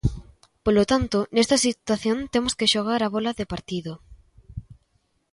[0.65, 3.93] Polo tanto, nesta situación temos que xogar a bóla de partido.